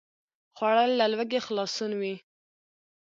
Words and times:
خوړل 0.55 0.91
له 0.99 1.05
لوږې 1.11 1.39
خلاصون 1.45 1.91
وي 2.01 2.15